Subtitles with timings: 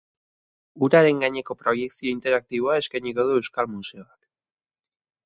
[0.85, 4.17] Uraren gaineko proiekzio interaktiboa eskainiko du euskal museoak.